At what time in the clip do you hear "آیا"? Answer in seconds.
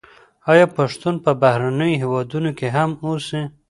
0.51-0.65